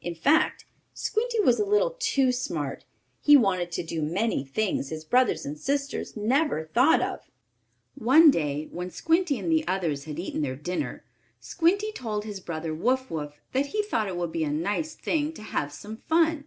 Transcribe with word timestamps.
In 0.00 0.16
fact 0.16 0.64
Squinty 0.94 1.38
was 1.42 1.60
a 1.60 1.64
little 1.64 1.94
too 2.00 2.32
smart. 2.32 2.84
He 3.20 3.36
wanted 3.36 3.70
to 3.70 3.84
do 3.84 4.02
many 4.02 4.44
things 4.44 4.88
his 4.88 5.04
brothers 5.04 5.46
and 5.46 5.56
sisters 5.56 6.16
never 6.16 6.64
thought 6.74 7.00
of. 7.00 7.30
One 7.94 8.32
day 8.32 8.66
when 8.72 8.90
Squinty 8.90 9.38
and 9.38 9.48
the 9.48 9.64
others 9.68 10.06
had 10.06 10.18
eaten 10.18 10.42
their 10.42 10.56
dinner, 10.56 11.04
Squinty 11.38 11.92
told 11.92 12.24
his 12.24 12.40
brother 12.40 12.74
Wuff 12.74 13.12
Wuff 13.12 13.38
that 13.52 13.66
he 13.66 13.84
thought 13.84 14.08
it 14.08 14.16
would 14.16 14.32
be 14.32 14.42
a 14.42 14.50
nice 14.50 14.96
thing 14.96 15.32
to 15.34 15.42
have 15.42 15.72
some 15.72 15.98
fun. 15.98 16.46